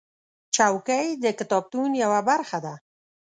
چوکۍ 0.55 1.07
د 1.23 1.25
کتابتون 1.39 1.89
یوه 2.03 2.19
برخه 2.29 2.57
ده. 2.65 2.73